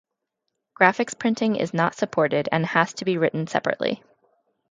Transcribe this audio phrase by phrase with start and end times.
[0.81, 4.01] Graphics printing is not supported and has to be written separately.